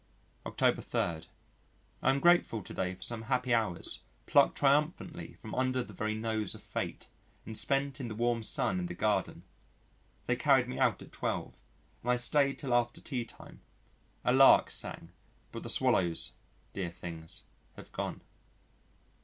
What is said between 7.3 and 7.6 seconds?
and